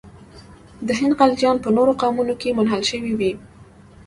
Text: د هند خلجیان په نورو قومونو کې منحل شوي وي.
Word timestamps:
د 0.87 0.89
هند 0.99 1.13
خلجیان 1.19 1.57
په 1.63 1.69
نورو 1.77 1.91
قومونو 2.01 2.33
کې 2.41 2.55
منحل 2.57 2.81
شوي 2.91 3.13
وي. 3.19 3.31